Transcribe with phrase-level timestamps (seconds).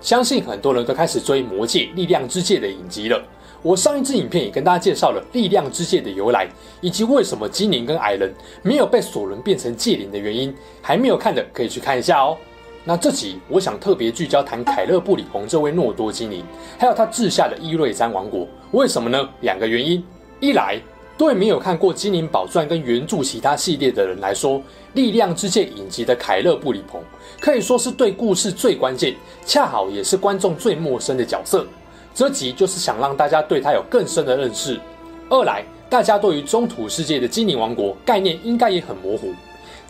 [0.00, 3.22] 相信很多人都开始追《魔戒：力量之戒》的影集了。
[3.62, 6.48] 我上一支影片也跟大家介绍了力量之戒的由来，
[6.80, 8.32] 以及为什么精灵跟矮人
[8.62, 10.54] 没有被索伦变成戒灵的原因。
[10.80, 12.34] 还没有看的可以去看一下哦。
[12.82, 16.42] 那这集我想特别聚焦谈凯勒布里鹏这位诺多精灵，
[16.78, 18.48] 还有他治下的伊瑞詹王国。
[18.70, 19.28] 为什么呢？
[19.42, 20.02] 两个原因。
[20.40, 20.80] 一来，
[21.20, 24.58] 对没有看过《精灵宝钻》跟原著其他系列的人来说，
[24.94, 26.98] 《力量之戒》影集的凯勒布里鹏
[27.38, 31.66] 可以说是对故事最关键，恰好也是观众最陌生的角色。
[32.14, 34.80] 这集就是想让大家对他有更深的认识。
[35.28, 39.34] 二来，大家对于中土世界的精灵王国概念应该也很模糊，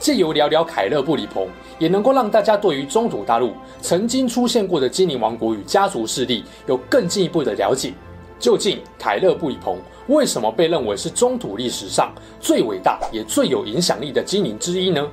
[0.00, 1.46] 借由聊聊凯勒布里鹏，
[1.78, 7.92] 也能够让大家对于中土大陆曾经出现过的精灵王国与家族势力有更进一步的了解。
[8.40, 9.78] 究竟凯勒布里鹏？
[10.10, 15.06] 为什么被认为是中土历史上最伟大也最有影响力的精灵之一呢？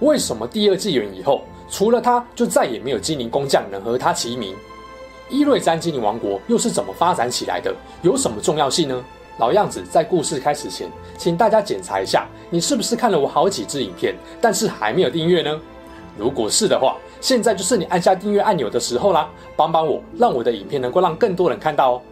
[0.00, 4.52] 为什么第二纪元以后，除了他就再也没有精灵工匠能和他齐名？
[5.30, 7.72] 伊瑞詹精灵王国又是怎么发展起来的？
[8.02, 9.04] 有什么重要性呢？
[9.38, 15.56] 老样子，在故事开始前，请大家检查一下，你是不是看了我好几支影片，但是还没有订阅呢？
[16.18, 19.28] 如果是的话，现在就是你按下订阅按钮的时候啦！
[19.54, 22.02] 帮帮我，让我的影片能够让更多人看到哦。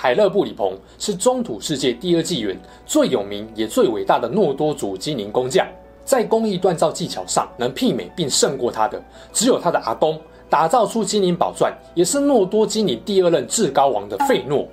[0.00, 5.66] 凯勒布里鹏是中土世界第二纪元最有名也最伟大的诺多族精灵工匠，
[6.06, 8.98] 在工艺锻造技巧上能媲美并胜过他的，
[9.30, 14.66] 只有他的阿公打造出精灵宝钻，也是诺多精灵第二任至高王的费诺。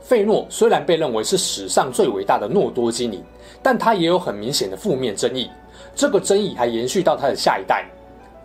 [0.00, 3.22] 费诺虽然被认为是史上最伟大的诺多精灵，
[3.62, 5.50] 但他也有很明显的负面争议，
[5.94, 7.84] 这个争议还延续到他的下一代。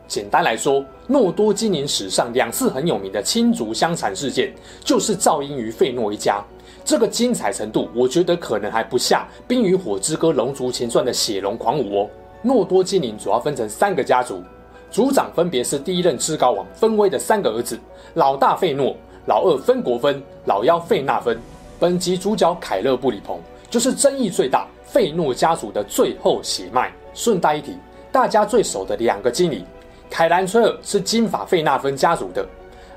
[0.08, 6.44] 简单来说，诺多精灵史上两次很有名的亲族相残事件，就是肇因于费诺一家。
[6.84, 12.10] 这个精彩程度，我觉得可能还不下《冰与火之歌：龙族前传》的血龙狂舞哦。
[12.44, 14.44] 诺多精灵主要分成三个家族，
[14.92, 17.80] 族长分别是第一任至高王芬威的三个儿子：
[18.14, 18.96] 老大费诺、
[19.26, 21.36] 老二芬国芬、老幺费纳芬。
[21.80, 23.40] 本集主角凯勒布里鹏
[23.70, 26.94] 就是争议最大费诺家族的最后血脉。
[27.16, 27.76] 顺带一提，
[28.12, 29.66] 大家最熟的两个精灵。
[30.10, 32.48] 凯兰崔尔是金发费纳芬家族的，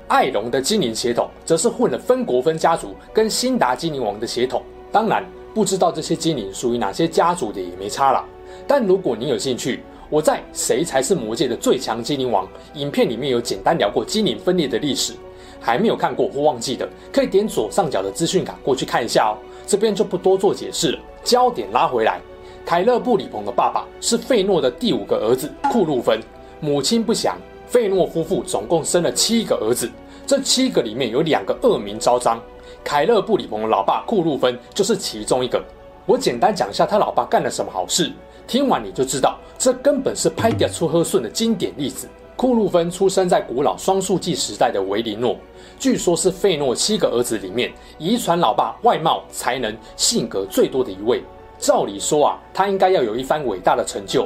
[0.07, 4.61] 艾隆的精灵血统则是混了芬国芬家族跟辛达精灵王的血统。
[4.91, 8.25] 当然，不知道这些精灵属于哪些家族的也没差啦。
[8.65, 15.13] 但如果你有兴趣，我在《谁才是魔界的最强精灵王》影片里面有简单聊过精灵分裂的历史，
[15.59, 19.37] 还没有看过或忘记的，可以点左上角的资讯卡过去看一下哦。
[19.67, 20.99] 这边就不多做解释了。
[21.23, 22.19] 焦点拉回来，
[22.65, 26.19] 凯勒布里鹏的爸爸是费诺的第五个儿子库路芬。
[26.59, 27.37] 母亲不详，
[27.67, 29.89] 费诺夫妇总共生了七个儿子，
[30.27, 32.41] 这七个里面有两个恶名昭彰，
[32.83, 35.63] 凯勒布里鹏的老爸库路芬就是其中一个。
[36.05, 38.11] 我简单讲一下他老爸干了什么好事，
[38.47, 42.07] 听完你就知道，这根本是拍点出喝顺的经典例子。
[42.35, 45.35] 库路芬出生在古老双树纪时代的维林诺，
[45.77, 51.21] 据说是费诺七个儿子里面遗传老爸外貌、才能、性格最多的一位。
[51.57, 54.25] 照理说啊，他应该要有一番伟大的成就。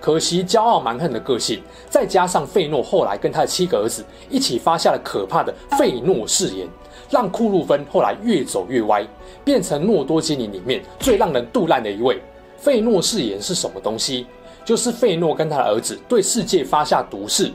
[0.00, 6.66] 可惜骄傲蛮横的个性，再加上费诺后来跟他的七个儿子一起发下了可怕的费诺誓言，
[7.10, 9.06] 让库路芬后来越走越歪，
[9.44, 12.20] 变成诺多精灵里面最让人肚烂的一位。
[12.56, 14.26] 费诺誓言是什么东西？
[14.64, 17.50] 就是费诺跟他的儿子对世界发下毒誓，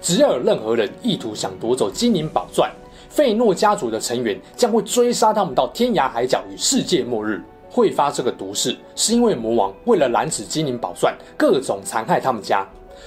[0.00, 2.70] 只要有任何人意图想夺走精灵宝钻，
[3.08, 7.42] 费诺家族的成员将会追杀他们到天涯海角与世界末日。
[7.74, 12.64] 会发这个毒誓，是因为魔王为了拦止精灵宝钻，各种残害他们家，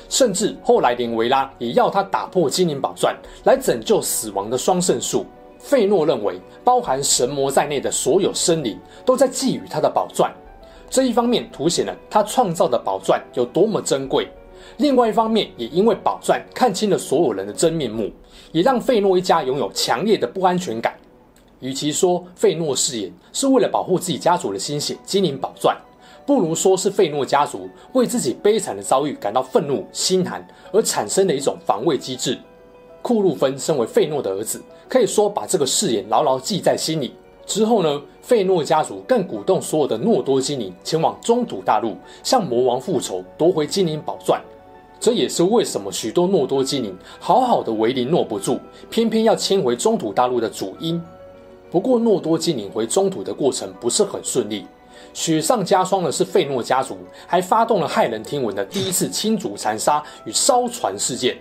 [0.10, 5.26] 甚至后来连维拉也要他打破精灵宝钻，来拯救死亡的双圣树。
[5.58, 10.30] 费诺认为，包含神魔在内的所有生灵都在觊觎他的宝钻，
[10.90, 14.28] 这一方面凸显了他创造的宝钻有多么珍贵，
[14.76, 18.12] 另外一方面也因为宝钻看清了所有人的真面目，
[18.52, 20.94] 也让费诺一家拥有强烈的不安全感。
[21.60, 25.76] 与其说费诺誓言是为了保护自己家族的心血精灵宝钻，
[26.26, 32.38] 不如说是费诺家族为自己悲惨的遭遇感到愤怒心寒而产生的一种防卫机制。
[33.02, 37.14] 库路芬身为费诺的儿子，可以说把这个誓言牢牢记在心里。
[37.46, 44.42] 之后呢，费诺家族更鼓动所有的诺多精灵前往中土大陆，向魔王复仇，夺回精灵宝钻。
[45.00, 48.60] 这也是为什么许多诺多精灵好好的为灵诺不住，
[48.90, 51.02] 偏偏要迁回中土大陆的主因。
[51.70, 54.66] 不过，诺多精灵回中土的过程不是很顺利，
[55.14, 61.38] 雪上加霜的是费诺家族还发动了骇人听闻的第一次亲族残杀与烧船事件，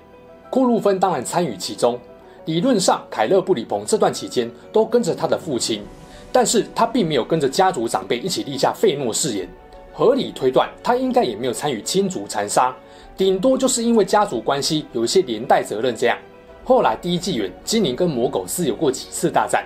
[0.50, 1.98] 库鲁芬当然参与其中。
[2.46, 5.82] 理论上，凯勒布里鹏这段期间都跟着他的父亲，
[6.30, 9.48] 但是他并没有跟着家族长辈一起立下费诺誓言。
[9.92, 12.74] 合理推断，他应该也没有参与亲族残杀。
[13.16, 16.18] 顶多就是因为家族关系有一些连带责任这样。
[16.64, 19.64] 后来第一纪元，精灵跟魔狗斯有过几次大战，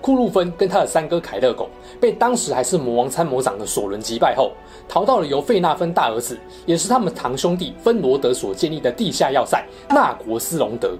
[0.00, 1.68] 库路芬跟他的三哥凯勒狗
[2.00, 4.52] 被当时还是魔王参谋长的索伦击败后，
[4.88, 10.92] 逃到了由费纳芬大儿子，也是他们堂兄弟芬罗德所建立的地下要塞纳国斯隆德。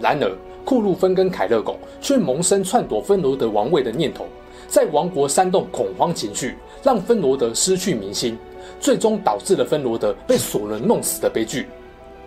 [0.00, 0.32] 然而，
[0.64, 4.26] 库路芬跟凯勒狗却萌生篡夺芬罗德王位的念头，
[4.68, 8.38] 在王国煽动恐慌情绪，让芬罗德失去民心。
[8.78, 11.66] 最终导致了芬罗德被索伦弄死的悲剧。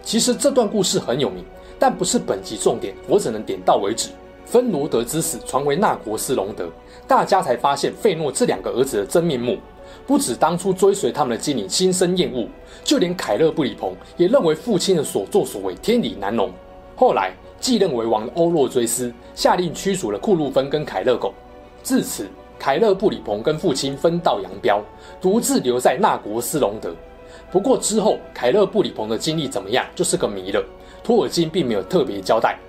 [0.04, 1.46] 其实这段故事很有名，
[1.80, 4.10] 但不是本集重点，我只能点到为止。
[4.52, 6.68] 芬罗德之死传为纳国斯隆德，
[7.08, 9.58] 大家才发现费诺这两个儿子的真面目。
[10.06, 12.46] 不止当初追随他们的精灵心生厌恶，
[12.84, 16.52] 就连凯勒布里鹏也认为父亲的所作所为天理难容。
[16.98, 17.32] 后来
[17.62, 21.34] 继任为王的欧洛追斯下令驱逐了库鲁芬跟凯勒拱，
[21.82, 22.28] 自此。
[22.60, 24.84] 凯勒布里鹏跟父亲分道扬镳，
[25.22, 26.94] 独自留在纳国斯隆德。
[27.50, 30.62] 不过之后，凯勒布里鹏的经历怎么样，就是个谜了。
[31.02, 32.60] 托尔金并没有特别交代。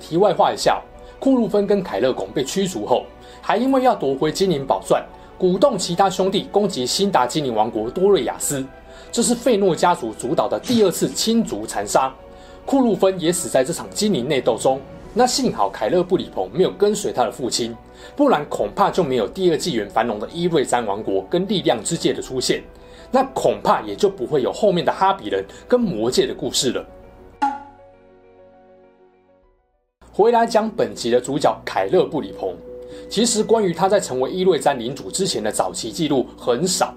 [0.00, 0.82] 题外话一下，
[1.18, 3.04] 库鲁芬跟凯勒拱被驱逐后，
[3.40, 5.04] 还因为要夺回精灵宝钻，
[5.38, 8.64] 鼓动其他兄弟攻击辛达精灵王国多瑞亚斯。
[9.10, 12.12] 这是费诺家族主导的第二次亲族残杀，
[12.66, 14.80] 库鲁芬也死在这场精灵内斗中。
[15.14, 17.74] 那幸好凯勒布里鹏没有跟随他的父亲，
[18.14, 22.62] 不然恐怕就没有第二纪元繁荣的伊瑞詹王国跟力量之界的出现，
[23.10, 26.84] 那恐怕也就不会有后面的哈比人跟魔戒的故事了。
[30.16, 32.54] 回来讲本集的主角凯勒布里鹏，
[33.06, 36.94] 其实关于他在成为伊瑞詹领主之前的早期记录很少，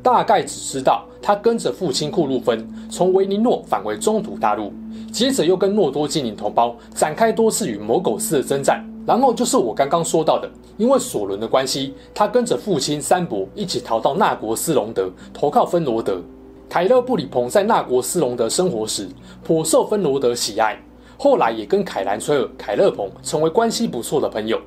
[0.00, 4.72] 大概只知道他跟着父亲库鲁芬从维尼诺返回中土大陆。
[5.12, 16.22] 接着又跟诺多精灵同胞展开多次与魔苟斯的征战，然后就是我刚刚说到的，因为索伦的关系，他跟着父亲三伯一起逃到纳国斯隆德，投靠芬罗德。
[16.68, 19.08] 凯勒布里鹏在纳国斯隆德生活时，
[19.42, 20.80] 颇受芬罗德喜爱，
[21.22, 24.58] 后来也跟凯兰崔尔、凯勒鹏成为关系不错的朋友。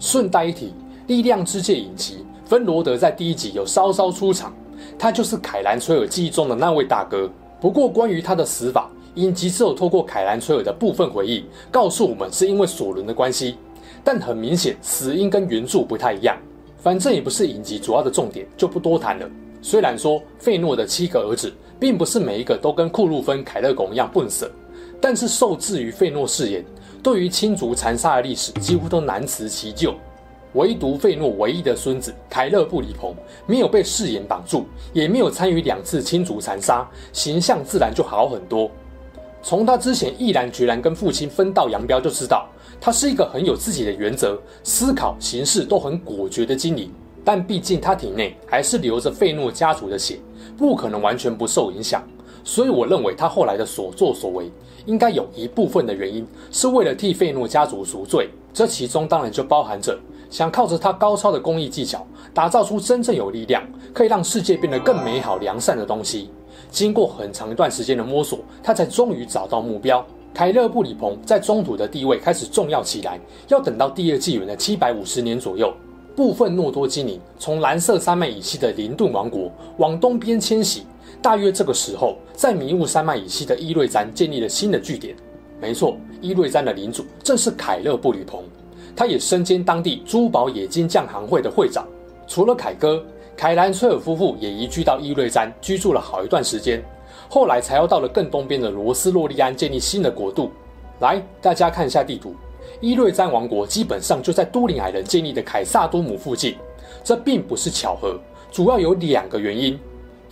[0.00, 0.72] 顺带一提，
[1.06, 4.54] 力量之界影集，芬罗德在第一集有稍稍出场，
[4.98, 7.30] 他就是凯兰崔尔记忆中的那位大哥。
[7.60, 13.56] 不过关于他的死法，影集只有透过凯兰崔尔的部分回忆告诉我们，是因为索伦的关系，
[14.02, 16.34] 但很明显死因跟原著不太一样。
[16.78, 19.28] 反正也不是影集主要的重点，就不多谈了。
[19.60, 24.50] 虽然说费诺的七个儿子并不是每一个都跟库鲁芬、凯勒拱一样笨死，
[25.02, 26.64] 但是受制于费诺誓言，
[27.02, 29.96] 对于亲族残杀的历史几乎都难辞其咎。
[30.54, 33.14] 唯独费诺唯一的孙子凯勒布里鹏
[33.46, 38.70] 没有被誓言绑住，也没有参与两次亲族残杀，形象自然就好很多。
[39.42, 42.48] 从他之前毅然决然跟父亲分道扬镳就知道，
[42.80, 46.92] 他是一个很有自己的原则、思考行事都很果决的精灵。
[47.24, 50.18] 但毕竟他体内还是流着费诺家族的血，
[50.56, 52.02] 不可能完全不受影响。
[52.44, 54.50] 所以我认为他后来的所作所为，
[54.86, 58.28] 应该有一部分的原因是为了替费诺家族赎罪。
[58.52, 63.62] 这其中当然就包含着想靠着他高超的工艺技巧，打造出真正有力量，
[63.94, 66.28] 可以让世界变得更美好、良善的东西。
[66.70, 70.04] 经过很长一段时间的摸索，他才终于找到目标。
[70.34, 75.72] 凯勒布里鹏在中土的地位开始重要起来，要等到第二纪元的七百五十年左右，
[76.16, 80.84] 部分诺多精灵从蓝色山脉以西的林顿王国往东边迁徙。
[81.20, 85.14] 大约这个时候，在迷雾山脉以西的伊瑞詹建立了新的据点。
[85.60, 88.44] 没错，伊瑞詹的领主正是凯勒布里鹏，
[88.96, 91.86] 他也身兼当地珠宝冶金匠行会的会长。
[92.26, 93.04] 除了凯哥。
[93.34, 96.80] 凯兰崔尔夫妇也移居到伊瑞詹居住了好一段时间，
[97.30, 100.52] 后来才要到了更东边的罗斯洛利安建立新的国度。
[101.00, 102.36] 来，大家看一下地图，
[102.78, 106.54] 伊瑞詹王国基本上就在都灵矮人建立的凯萨多姆附近。
[107.02, 109.80] 这并不是巧合，主要有两个原因。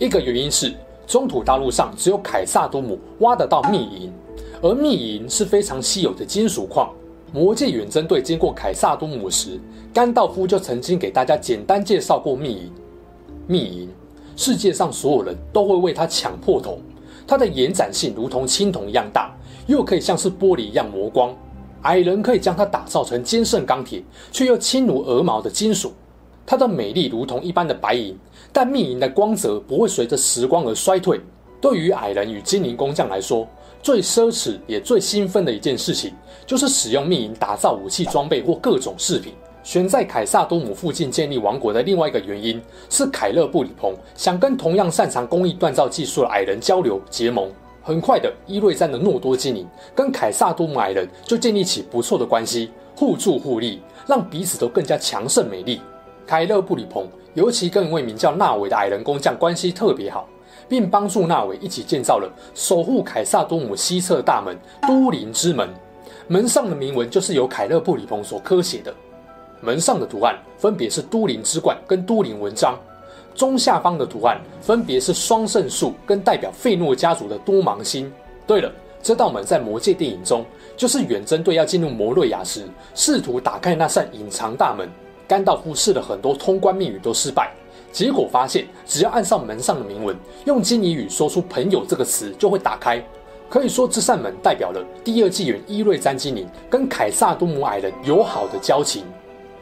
[0.01, 0.73] 一个原因是
[1.05, 4.11] 中土大陆上只有凯萨多姆挖得到秘银，
[4.59, 6.91] 而秘银是非常稀有的金属矿。
[7.31, 9.59] 魔戒远征队经过凯萨多姆时，
[9.93, 12.71] 甘道夫就曾经给大家简单介绍过秘银。
[13.45, 13.89] 秘银，
[14.35, 16.79] 世界上所有人都会为它抢破头。
[17.27, 19.31] 它的延展性如同青铜一样大，
[19.67, 21.31] 又可以像是玻璃一样磨光。
[21.83, 25.93] 矮人可以将它打造成坚韧钢铁，却又轻如鹅毛的金属。
[26.43, 28.17] 它的美丽如同一般的白银，
[28.53, 31.19] 但秘银的光泽不会随着时光而衰退。
[31.59, 33.47] 对于矮人与精灵工匠来说，
[33.83, 36.13] 最奢侈也最兴奋的一件事情，
[36.45, 39.33] 就是使用秘银打造武器装备或各种饰品。
[39.63, 47.47] 选在凯萨多姆附近建立王国的另外一个原因是，凯勒布里鹏想跟同样擅长工艺锻造技术的矮人交流结盟。
[47.83, 55.79] 很快的，伊瑞詹的诺多精灵跟凯萨多姆矮人就建立起不错的关系，互助互利，让彼此都更加强盛美丽。
[56.25, 60.27] 凯勒布里鹏尤其跟一位名叫纳维的矮人工匠关系特别好，
[60.67, 65.69] 并帮助纳维一起建造了守护凯萨多姆西侧大门都灵之门，
[66.27, 68.93] 门上的铭文就是由凯勒布里鹏所刻写的。
[69.59, 72.77] 门上的图案分别是都灵之冠跟都灵纹章。
[73.33, 78.11] 中下方的图案分别是双圣树跟代表费诺家族的多芒星。
[78.45, 78.69] 对了，
[79.01, 80.43] 这道门在魔戒电影中
[80.75, 84.89] 就是远征队要进入摩瑞亚时，试图打开那扇隐藏大门，
[85.31, 87.53] 甘道夫试了很多通关密语都失败，
[87.89, 93.01] 结果发现只要按上门上的铭文，用基尼语说出“朋友”这个词就会打开。
[93.49, 99.05] 可以说这扇门代表了第二纪元伊瑞詹精灵跟凯萨多姆矮人友好的交情。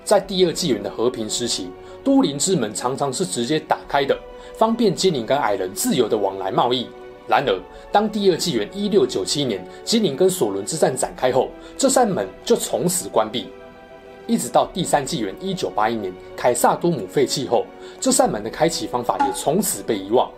[0.03, 1.69] 在第二纪元的和平时期，
[2.03, 4.17] 都灵之门常常是直接打开的，
[4.57, 6.87] 方便精灵跟矮人自由的往来贸易。
[7.27, 7.59] 然而，
[7.91, 13.49] 当第二纪元一六九七年精灵跟索伦之战展开后，这扇门就从此关闭。
[14.29, 17.65] 一直到第三纪元一九八一年凯萨多姆废弃后，
[17.99, 20.29] 这扇门的开启方法也从此被遗忘。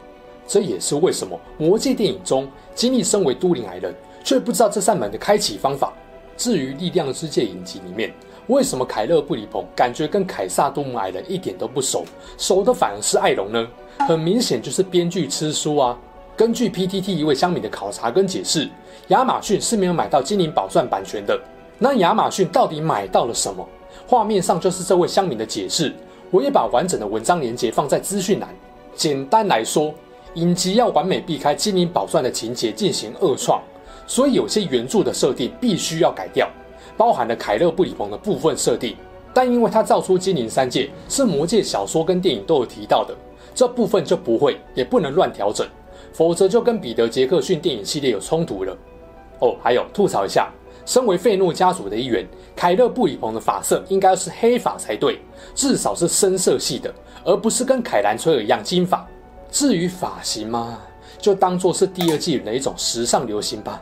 [0.48, 3.93] 这也是为什么魔戒电影中金历身为都灵矮人，
[4.24, 5.91] 却不知道这扇门的开启方法。
[6.38, 8.13] 至于力量之戒影集里面。
[8.48, 12.03] 为什么凯勒布里鹏感觉跟凯萨多姆矮人一点都不熟，
[12.38, 13.65] 熟的反而是艾隆呢？
[14.00, 15.98] 很明显就是编剧吃书啊！
[16.36, 18.67] 根据 PTT 一位乡民的考察跟解释，
[19.10, 21.39] 亚马逊是没有买到精灵宝钻版权的。
[21.77, 23.65] 那亚马逊到底买到了什么？
[24.08, 25.93] 画面上就是这位乡民的解释。
[26.29, 28.50] 我也把完整的文章连接放在资讯栏。
[28.96, 29.93] 简单来说，
[30.36, 33.62] 影集要完美避开精灵宝钻的情节进行二创，
[34.08, 36.50] 所以有些原著的设定必须要改掉。
[36.96, 38.96] 包含了凯勒布里鹏的部分设定，
[39.34, 43.15] 但因为他造出精灵三界是魔戒小说跟电影都有提到的，
[43.55, 45.67] 这部分就不会也不能乱调整，
[46.13, 48.77] 否则就跟彼得杰克逊电影系列有冲突了。
[49.39, 50.50] 哦，还有吐槽一下，
[50.85, 55.19] 身为费诺家族的一员，凯勒布里鹏的发色应该是黑发才对，
[55.55, 59.07] 至少是深色系的，而不是跟凯兰崔尔一样金发。
[59.50, 60.79] 至于发型嘛，
[61.17, 63.81] 就当做是第二季的一种时尚流行吧。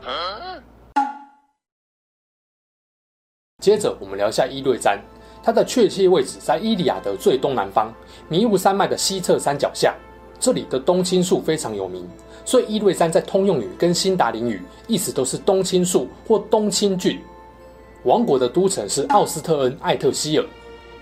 [3.64, 5.00] 接着我们聊一下伊瑞詹，
[5.44, 7.94] 它的确切位置在伊里亚德最东南方，
[8.28, 9.96] 迷雾山脉的西侧山脚下。
[10.40, 12.08] 这里的冬青树非常有名，
[12.50, 17.20] 所以伊瑞山在通用语跟辛达林语意思都是冬青树或冬青郡。
[18.06, 20.44] 王国的都城是奥斯特恩艾特希尔。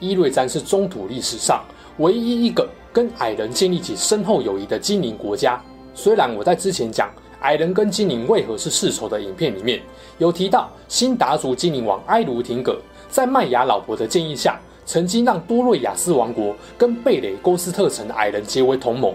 [0.01, 1.63] 伊瑞山是中土历史上
[2.00, 5.58] 唯一一个跟矮人建立起深厚友谊的精灵国家。
[5.96, 7.10] 虽然我在之前讲。
[7.42, 9.80] 矮人跟精灵为何是世仇的影片里面
[10.18, 19.13] 有提到，辛达族精灵王埃卢廷格在麦雅老婆的建议下，曾经让多瑞亚斯王国跟贝雷勾斯特城的矮人结为同盟，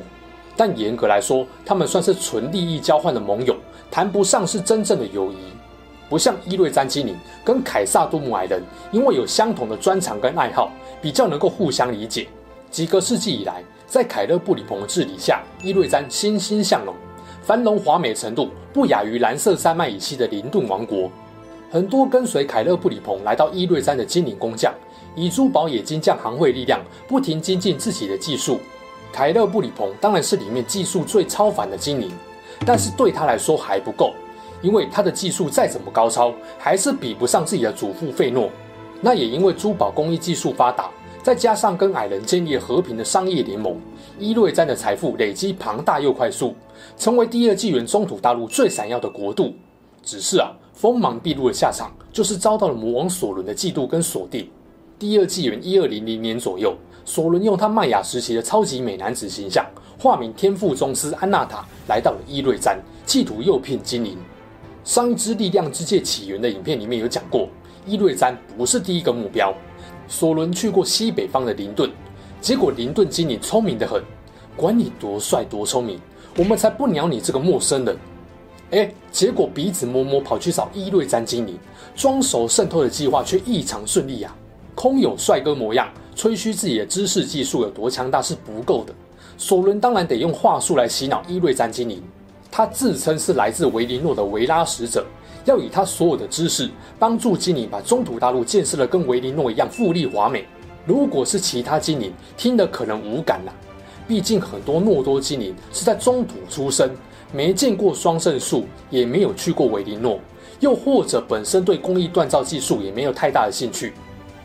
[0.63, 3.57] 但严格来说，他们算是纯利益交换的盟友，
[3.91, 5.37] 谈不上是真正的友谊。
[6.09, 12.29] 不像伊瑞詹精灵跟凯撒多姆矮人，因为有相同的专长跟爱好，比较能够互相理解。
[12.71, 16.95] 几个世纪以来，在凯勒布里鹏的治理下，伊瑞詹欣欣向荣。
[17.43, 21.11] 繁荣华美程度不亚于蓝色山脉以西的林顿王国。
[21.73, 24.73] 很多跟随凯勒布里鹏来到伊瑞詹的精灵工匠，
[25.17, 28.61] 以珠宝冶金匠行会力量，不停精进自己的技术。
[29.13, 32.11] 凯勒布里鹏当然是里面技术最超凡的精灵，
[32.65, 34.15] 但是对他来说还不够，
[34.63, 38.49] 因为他的技术再怎么高超，还是比不上自己的祖父费诺。
[39.03, 40.89] 那也因为珠宝工艺技术发达，
[41.23, 43.77] 再加上跟矮人建立和平的商业联盟，
[44.19, 46.55] 伊瑞詹的财富累积庞大又快速。
[46.97, 49.53] 成为第二纪元中土大陆最闪耀的国度，
[50.03, 54.49] 只是啊，锋芒毕露的下场就是遭到了魔王索伦的嫉妒跟锁定。
[54.99, 56.75] 第二纪元一二零零年左右，
[57.05, 59.67] 索伦用他麦雅时期的超级美男子形象，
[59.99, 64.17] 化名天赋宗师安纳塔，来到了伊瑞詹，企图诱骗精灵。
[64.85, 67.49] 上一支力量之戒起源的影片里面有讲过，
[67.87, 69.53] 伊瑞詹不是第一个目标。
[70.09, 71.91] 索伦去过西北方的林顿，
[72.41, 74.03] 结果林顿精灵聪明得很，
[74.57, 76.01] 管你多帅多聪明。
[76.37, 77.97] 我们才不鸟你这个陌生人！
[78.71, 81.59] 哎，结果鼻子摸摸跑去找伊瑞詹精灵，
[81.95, 84.35] 装熟渗透的计划却异常顺利呀、
[84.75, 88.93] 空有帅哥模样，吹嘘自己的知识技术有多强大是不够的。
[89.37, 92.03] 索伦当然得用话术来洗脑伊瑞詹精灵。
[92.51, 95.07] 他自称是来自维林诺的维拉使者，
[95.47, 100.47] 要以他所有的知识帮助精灵把中土大陆建设的跟维林诺一样富丽华美。
[100.85, 103.57] 如果是其他精灵，听得可能无感呐、啊。
[104.07, 106.91] 毕竟很多诺多精灵是在中土出生，
[107.33, 110.21] 没见过双圣树，也没有去过维林诺，
[110.61, 113.95] 又或者本身对工艺锻造技术也没有太大的兴趣，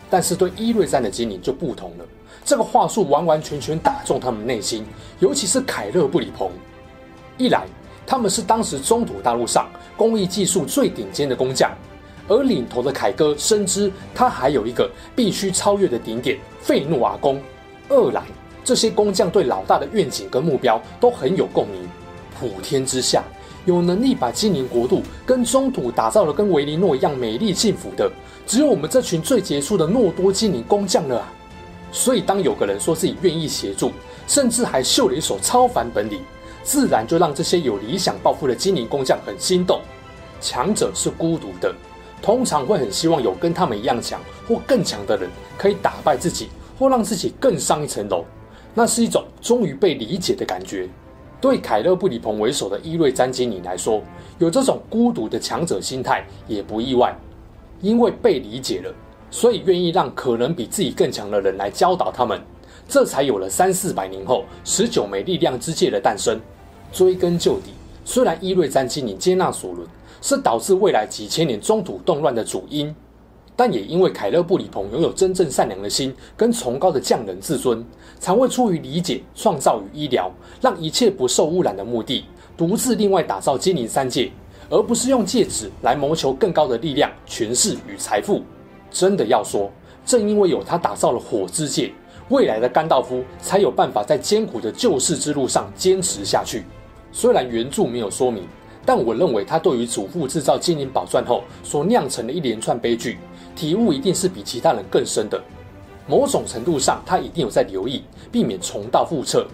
[0.09, 2.05] 但是对伊瑞詹的精灵就不同了。
[2.43, 4.85] 这个话术完完全全打中他们内心，
[5.19, 6.49] 尤其是凯勒布里鹏。
[7.37, 7.65] 一来，
[8.05, 11.71] 他们是当时中土大陆上工艺技术最顶尖的工匠，
[12.27, 17.41] 而领头的凯哥深知他还有一个必须超越的顶点——费诺瓦宫。
[17.89, 18.23] 二来，
[18.63, 21.87] 这些工匠对老大的愿景跟目标都很有共鸣。
[22.39, 23.23] 普天之下，
[23.65, 28.09] 有能力把精灵国度跟中土打造的跟维林诺一样美丽幸福的，
[28.47, 31.33] 只有我们这群最杰出的诺多精灵工匠了啊！
[31.91, 33.91] 所以，当有个人说自己愿意协助，
[34.25, 36.21] 甚至还秀了一手超凡本领，
[36.63, 39.81] 自然就让这些有理想抱负的精灵工匠很心动。
[40.39, 41.75] 强者是孤独的，
[42.21, 46.47] 通常会很希望有跟他们一样强或更强的人可以打败自己，
[46.79, 48.23] 或让自己更上一层楼。
[48.73, 50.87] 那是一种终于被理解的感觉。
[51.41, 54.01] 对凯勒布里鹏为首的伊瑞詹精灵来说，
[54.39, 57.15] 有这种孤独的强者心态也不意外，
[57.81, 58.93] 因为被理解了。
[59.29, 62.41] 所以愿意让可能比自己更强的人来教导他们，
[62.87, 66.39] 这才有了三四百年后十九枚力量之戒的诞生。
[66.93, 67.71] 追根究底，
[68.05, 69.85] 虽然伊瑞詹精灵接纳索伦
[70.21, 72.95] 是导致未来几千年中土动乱的主因，
[73.57, 77.83] 但也因为凯勒布里鹏拥有真正善良的心跟崇高的匠人自尊，
[78.17, 80.31] 才会出于理解、创造与医疗，
[80.61, 82.23] 让一切不受污染的目的，
[82.55, 84.31] 独自另外打造精灵三界，
[84.69, 88.43] 而不是用戒指来谋求更高的力量、权势与财富。
[88.91, 89.71] 真的要说，
[90.05, 91.91] 正因为有他打造了火之戒，
[92.29, 96.63] 未来的甘道夫才有办法在艰苦的救世之路上坚持下去。
[97.11, 98.47] 虽然原著没有说明，
[98.85, 103.17] 但我认为他对于祖父制造金银宝钻后所酿成的一连串悲剧，
[103.55, 105.41] 体悟一定是比其他人更深的。
[106.05, 109.45] 某种程度上，他一定有在留意，避免重蹈覆辙，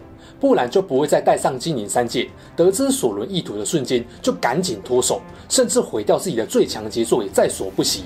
[0.44, 8.04] 不然就不会再戴上精灵三戒，得知索伦意图的瞬间就赶紧脱手，甚至毁掉自己的最强杰作也在所不惜。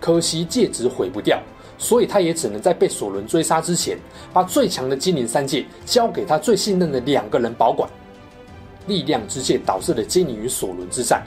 [0.00, 1.40] 可惜戒指毁不掉，
[1.78, 3.96] 所以他也只能在被索伦追杀之前，
[4.32, 7.88] 把最强的精灵三戒交给他最信任的两个人保管。
[8.88, 11.22] 力量之戒导致了精灵与索伦之战，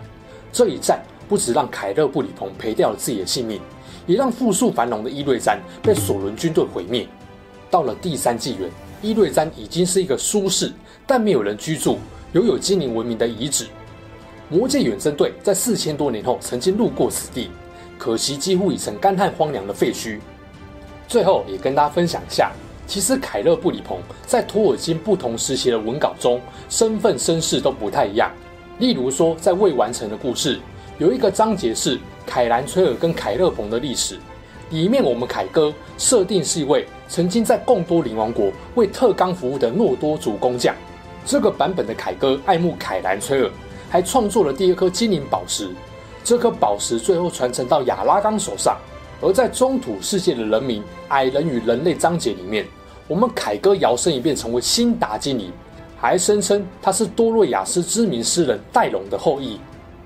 [0.52, 3.62] 这一战不止让凯勒布里鹏赔掉了自己的性命，
[4.06, 7.08] 也让富庶繁荣的伊瑞山被索伦军队毁灭。
[7.72, 8.70] 到了第三纪元，
[9.06, 10.74] 伊瑞詹已经是一个舒适
[11.06, 12.00] 但没有人居住、
[12.34, 13.68] 拥有精灵文明的遗址。
[14.50, 17.52] 魔戒远征队在四千多年后曾经路过此地。
[18.00, 20.20] 可惜几乎已成干旱荒凉的废墟。
[21.08, 22.52] 最后也跟大家分享一下，
[22.88, 28.32] 其实凯勒布里鹏在托尔金不同时期的文稿中，身份身世都不太一样。
[28.80, 30.60] 例如说，在未完成的故事，
[30.98, 34.18] 有一个章节是凯兰崔尔跟凯勒鹏的历史，
[34.70, 40.76] 里面我们凯哥设定是一位曾经在贡多林王国为特冈服务的诺多族工匠。
[41.26, 43.50] 这个版本的凯哥爱慕凯兰崔尔，
[43.90, 45.70] 还创作了第二颗精灵宝石。
[46.24, 48.78] 这颗宝石最后传承到亚拉冈手上，
[49.22, 52.66] 而在中土世界的人民矮人与人类章节里面，
[53.08, 55.52] 我们凯哥摇身一变成为辛达精灵，
[55.98, 59.60] 还声称他是多洛亚斯知名诗人戴隆的后裔。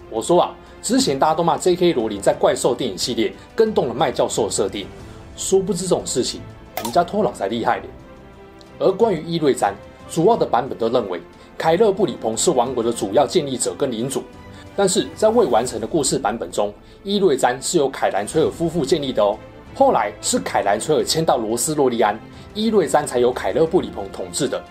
[0.09, 1.93] 我说啊，之前大家都骂 J.K.
[1.93, 4.87] 罗琳在怪兽电影系列更动了麦教授的设定，
[5.35, 6.41] 殊不知这种事情
[6.83, 7.85] 人家托老才厉害的。
[8.79, 9.73] 而关于伊瑞詹，
[10.09, 11.21] 主要的版本都认为
[11.57, 14.23] 凯勒布里鹏是王国的主要建立者跟领主。
[14.75, 19.37] 但是在未完成的故事版本中，伊瑞詹是由凯兰崔尔夫妇建立的哦。
[19.75, 22.17] 后来是凯兰崔尔迁到罗斯洛利安，
[22.53, 24.61] 伊瑞詹才由凯勒布里鹏统治的。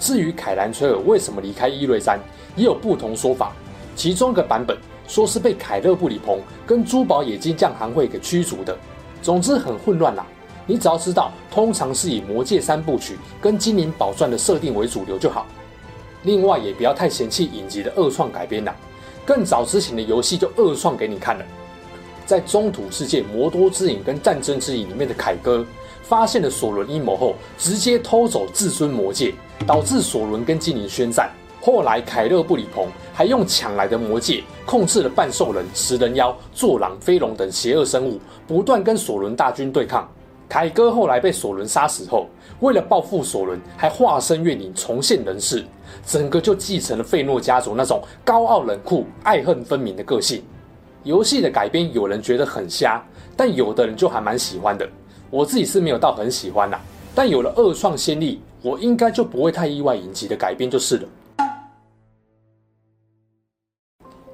[0.00, 2.18] 至于凯兰崔尔为什么离开伊瑞詹，
[2.56, 3.52] 也有不同说法。
[3.94, 8.76] 其中一个版本说是被凯勒布里鹏跟珠宝冶金匠行会给驱逐的。
[9.20, 10.26] 总之很混乱啦。
[10.64, 15.46] 你只要知道，通常是以魔戒三部曲跟精灵宝钻的设定为主流就好。
[16.22, 18.74] 另外也不要太嫌弃影集的二创改编啦。
[19.26, 21.44] 更早之前的游戏就二创给你看了，
[22.24, 25.66] 在中土世界魔多之影跟战争之影里面的凯哥
[26.02, 29.34] 发现了索伦阴谋后，直接偷走至尊魔戒，
[29.66, 31.28] 导致索伦跟精灵宣战。
[31.64, 40.10] 后来凯勒布里鹏还用抢来的魔戒控制了半兽人、食人妖、坐狼、飞龙等邪恶生物，不断跟索伦大军对抗。
[40.48, 42.26] 凯哥后来被索伦杀死后，
[42.58, 45.64] 为了报复索伦，还化身怨灵重现人世。
[46.04, 50.42] 整个就继承了费诺家族那种高傲冷酷、爱恨分明的个性。
[51.04, 53.00] 游戏的改编，有人觉得很瞎，
[53.36, 54.88] 但有的人就还蛮喜欢的。
[55.30, 56.80] 我自己是没有到很喜欢啦，
[57.14, 61.08] 但有了二创先例，我应该就不会太意外影集的改编就是了。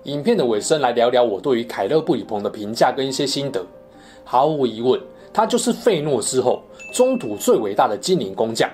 [0.09, 3.65] 影片的尾声，来聊聊我对于凯勒布里鹏的评价跟一些心得。
[4.25, 4.99] 毫无疑问，
[5.33, 6.63] 他就是费诺之后
[6.95, 8.71] 中土最伟大的精灵工匠。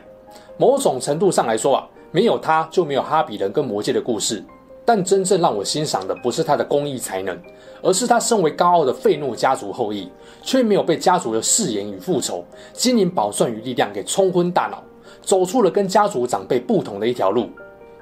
[0.56, 1.88] 某种程度上来说啊。
[2.12, 4.40] 没有他，就没有哈比人跟魔戒的故事。
[4.84, 7.36] 但真正让我欣赏的不是他的工艺才能，
[7.82, 10.08] 而是他身为高傲的费诺家族后裔，
[10.40, 14.80] 却没有被家族的誓言与复仇、精灵宝钻与力量给冲昏大脑，
[15.22, 17.48] 走出了跟家族长辈不同的一条路。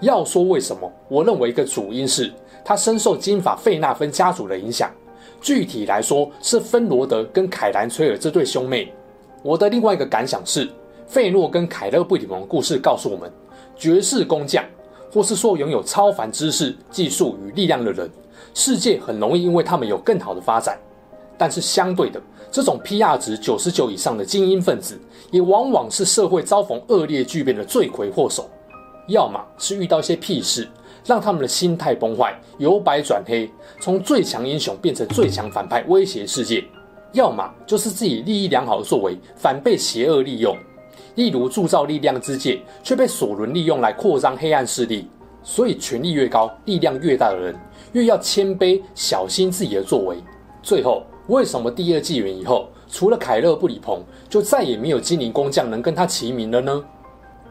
[0.02, 2.30] 要说为什么，我认为一个主因是
[2.64, 4.90] 他深受金发费纳芬家族的影响，
[5.40, 8.92] 具体来说是芬罗德跟凯兰崔尔这对兄妹。
[9.42, 10.68] 我的另外一个感想是，
[11.06, 13.30] 费诺跟凯勒布里蓬故事告诉我们，
[13.76, 14.64] 绝世工匠。
[15.14, 18.10] 或是说拥有超凡知识、技术与力量的人，
[18.54, 20.78] 世界很容易因为他们有更好的发展。
[21.36, 22.18] 但是相对的，
[22.50, 24.98] 这种 PR 值九十九以上的精英分子，
[25.30, 28.48] 也往往是社会遭逢恶劣巨变的罪魁祸首。
[29.06, 30.66] 要么是遇到一些屁事，
[31.04, 36.64] 让他们的心态崩坏，由白转黑，从最强英雄变成最强反派，威胁世界；
[37.12, 40.56] 要么就是自己利益良好的作为，反被邪恶利用。
[41.16, 45.08] 例如铸造力量之戒，却被索伦利用来扩张黑暗势力。
[45.44, 47.54] 所以，权力越高、力量越大的人，
[47.92, 50.16] 越要谦卑，小心自己的作为。
[50.62, 56.84] 最后，为什么第二纪元以后，除了凯勒布里蓬，就再也没有精灵工匠能跟他齐名了呢？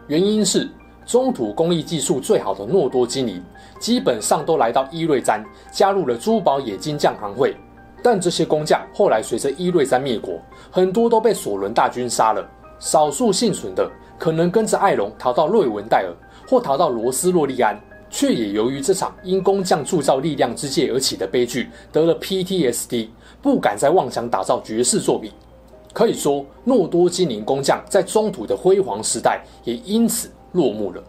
[0.07, 0.69] 原因是，
[1.11, 3.43] 中土工艺技术最好的诺多精灵，
[3.81, 7.53] 基本上都来到伊瑞詹，加入了珠宝冶金匠行会。
[8.01, 10.39] 但这些工匠后来随着伊瑞詹灭国，
[10.71, 12.49] 很多都被索伦大军杀了。
[12.79, 16.15] 少数幸存的，可能跟着艾隆逃到瑞文戴尔，
[16.47, 17.77] 或逃到罗斯洛利安，
[18.09, 23.09] 却也由于这场因工匠铸造力量之戒而起的悲剧，得了 PTSD，
[23.41, 25.29] 不敢再妄想打造绝世作品。
[25.91, 31.03] 可以说，诺多精灵工匠在中土的辉煌时代也因此落幕了。